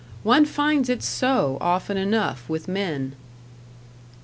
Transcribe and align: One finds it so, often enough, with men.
One 0.23 0.45
finds 0.45 0.89
it 0.89 1.03
so, 1.03 1.59
often 1.61 1.95
enough, 1.95 2.49
with 2.49 2.67
men. 2.67 3.13